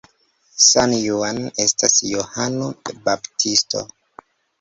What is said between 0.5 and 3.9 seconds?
San Juan estas Johano Baptisto.